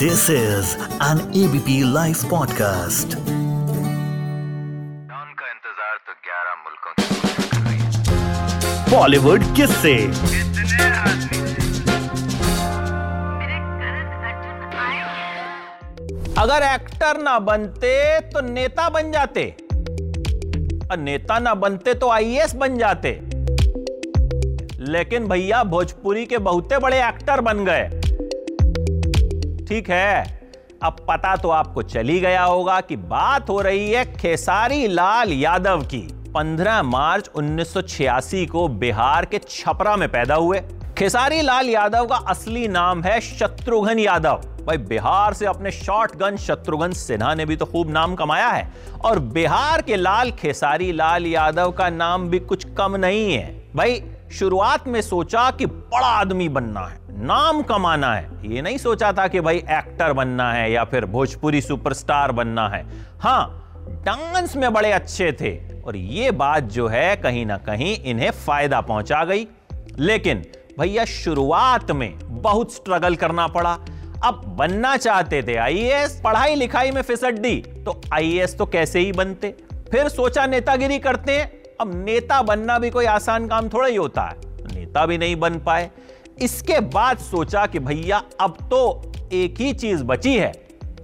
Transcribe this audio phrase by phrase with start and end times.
[0.00, 0.68] This is
[1.04, 3.14] an ABP live podcast
[5.34, 7.10] का इंतज़ार तो 11 मुल्कों है।
[8.90, 9.94] बॉलीवुड किससे।
[16.40, 19.44] अगर एक्टर ना बनते तो नेता बन जाते।
[20.90, 23.12] और नेता ना बनते तो आईएएस बन जाते।
[24.92, 27.99] लेकिन भैया भोजपुरी के बहुते बड़े एक्टर बन गए।
[29.70, 30.40] ठीक है।
[30.82, 35.82] अब पता तो आपको चली गया होगा कि बात हो रही है खेसारी लाल यादव
[35.82, 40.62] की। 15 मार्च 1986 को बिहार के छपरा में पैदा हुए।
[40.98, 46.36] खेसारी लाल यादव का असली नाम है शत्रुघ्न यादव। भाई, बिहार से अपने शॉर्ट गन
[46.36, 48.72] शत्रुघ्न सिन्हा ने भी तो खूब नाम कमाया है।
[49.04, 54.02] और बिहार के लाल खेसारी लाल यादव का नाम भी कुछ कम नहीं है। भाई,
[54.32, 59.26] शुरुआत में सोचा कि बड़ा आदमी बनना है। नाम कमाना है। ये नहीं सोचा था
[59.28, 62.84] कि भाई एक्टर बनना है या फिर भोजपुरी सुपरस्टार बनना है।
[63.20, 68.30] हाँ डांस में बड़े अच्छे थे और ये बात जो है कहीं ना कहीं इन्हें
[68.30, 69.46] फ़ायदा पहुँचा गई।
[69.98, 70.42] लेकिन
[70.78, 73.78] भैया, शुरुआत में बहुत स्ट्रगल करना पड़ा।
[74.24, 79.12] अब बनना चाहते थे आईएएस पढ़ाई लिखाई में फिसट दी तो आईएएस तो कैसे ही
[79.12, 79.54] बनते?
[79.90, 84.22] फिर सोचा नेतागिरी करते हैं। अब नेता बनना भी कोई आसान काम थोड़ा ही होता
[84.22, 85.90] है। नेता भी नहीं बन पाए।
[86.42, 90.52] इसके बाद सोचा कि भैया, अब तो एक ही चीज़ बची है,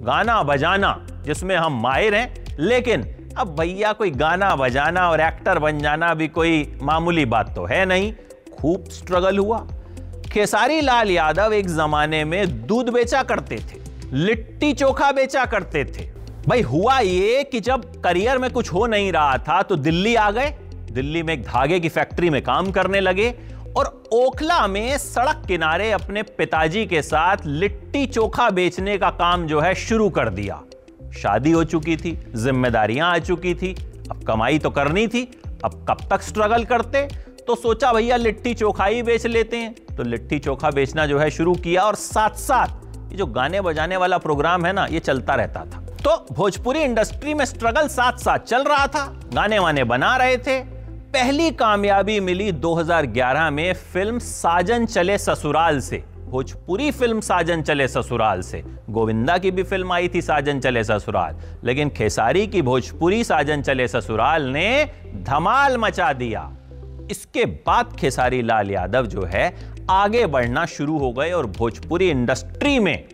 [0.00, 3.02] गाना बजाना, जिसमें हम माहिर हैं। लेकिन
[3.38, 7.84] अब भैया, कोई गाना बजाना और एक्टर बन जाना भी कोई मामूली बात तो है
[7.86, 8.12] नहीं।
[8.58, 9.66] खूब स्ट्रगल हुआ।
[10.32, 13.80] खेसारी लाल यादव एक जमाने में दूध बेचा करते थे,
[14.12, 16.10] लिट्टी चोखा बेचा करते थे।
[16.48, 20.30] भाई, हुआ ये कि जब करियर में कुछ हो नहीं रहा था तो दिल्ली आ
[20.30, 20.50] गए।
[20.92, 23.34] दिल्ली में एक धागे की फैक्ट्री में काम करने लगे
[23.78, 29.60] और ओखला में सड़क किनारे अपने पिताजी के साथ लिट्टी चोखा बेचने का काम जो
[29.60, 30.62] है शुरू कर दिया।
[31.18, 33.74] शादी हो चुकी थी, जिम्मेदारियाँ आ चुकी थी,
[34.10, 35.22] अब कमाई तो करनी थी,
[35.64, 37.02] अब कब तक स्ट्रगल करते?
[37.46, 41.30] तो सोचा भैया लिट्टी चोखा ही बेच लेते हैं। तो लिट्टी चोखा बेचना जो है
[41.30, 45.34] शुरू किया और साथ साथ ये जो गाने बजाने वाला प्रोग्राम है ना, ये चलता
[45.34, 50.16] रहता था। तो भोजपुरी इंडस्ट्री में स्ट्रगल साथ साथ चल रहा था। गाने वाने बना
[50.16, 50.77] रहे थे।
[51.08, 58.40] पहली कामयाबी मिली 2011 में फ़िल्म साजन चले ससुराल से। भोजपुरी फ़िल्म साजन चले ससुराल
[58.40, 63.62] से। गोविंदा की भी फ़िल्म आई थी साजन चले ससुराल। लेकिन खेसारी की भोजपुरी साजन
[63.62, 66.56] चले ससुराल ने धमाल मचा दिया।
[67.10, 72.78] इसके बाद खेसारी लाल यादव जो है, आगे बढ़ना शुरू हो गए और भोजपुरी इंडस्ट्री
[72.78, 73.08] में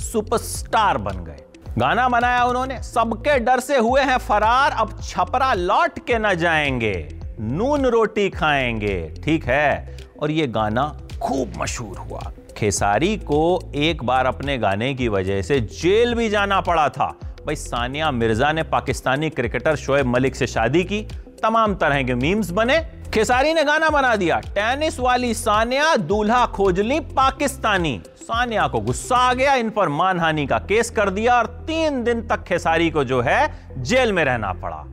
[0.00, 1.38] सुपरस्टार बन गए।
[1.78, 7.19] गाना बनाया उन्होंने, सबके डर से हुए हैं फरार, अब छपरा लौट के न जाएँगे।
[7.40, 9.96] नून रोटी खाएँगे, ठीक है?
[10.22, 15.60] और ये गाना खूब मशहूर हुआ। खेसारी को एक बार अपने गाने की वजह से
[15.60, 20.84] जेल भी जाना पड़ा था। भाई, सानिया मिर्ज़ा ने पाकिस्तानी क्रिकेटर शोएब मलिक से शादी
[20.84, 21.08] की।
[21.42, 27.00] तमाम तरह के मीम्स बने। खेसारी ने गाना बना दिया। टेनिस वाली सानिया दूल्हा खोजली
[27.00, 32.04] पाकिस्तानी। सानिया को गुस्सा आ गया, इन पर मानहानि का केस कर दिया और तीन
[32.04, 34.84] दिन तक खेसारी को जो है जेल में रहना पड़ा।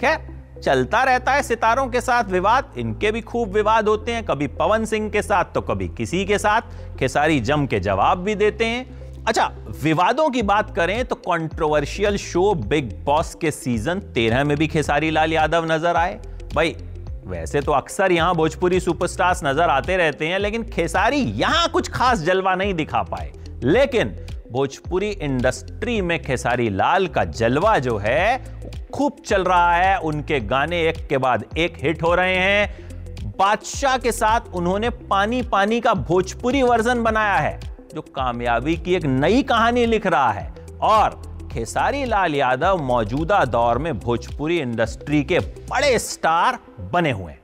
[0.00, 4.46] खैर चलता रहता है सितारों के साथ विवाद। इनके भी खूब विवाद होते हैं। कभी
[4.56, 8.64] पवन सिंह के साथ तो कभी किसी के साथ। खेसारी जम के जवाब भी देते
[8.64, 9.50] हैं। अच्छा
[9.82, 15.10] विवादों की बात करें तो कंट्रोवर्शियल शो बिग बॉस के सीज़न तेरह में भी खेसारी
[15.10, 16.18] लाल यादव नज़र आए।
[16.54, 16.76] भाई,
[17.26, 22.22] वैसे तो अक्सर यहाँ भोजपुरी सुपरस्टार्स नज़र आते रहते हैं, लेकिन खेसारी यहाँ कुछ खास
[22.22, 23.32] जलवा नहीं दिखा पाए।
[23.62, 24.16] लेकिन
[24.52, 28.36] भोजपुरी इंडस्ट्री में खेसारी लाल का जलवा जो है
[28.94, 33.96] खूब चल रहा है। उनके गाने एक के बाद एक हिट हो रहे हैं। बादशाह
[33.98, 37.60] के साथ उन्होंने पानी पानी का भोजपुरी वर्जन बनाया है,
[37.94, 41.22] जो कामयाबी की एक नई कहानी लिख रहा है। और
[41.52, 46.58] खेसारी लाल यादव मौजूदा दौर में भोजपुरी इंडस्ट्री के बड़े स्टार
[46.92, 47.43] बने हुए हैं।